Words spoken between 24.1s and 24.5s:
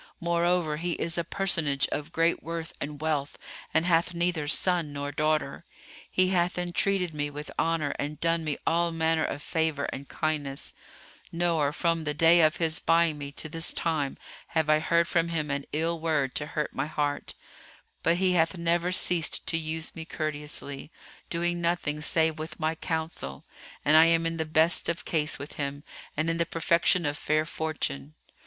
in the